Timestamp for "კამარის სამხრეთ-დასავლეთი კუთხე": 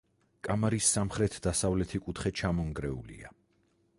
0.45-2.33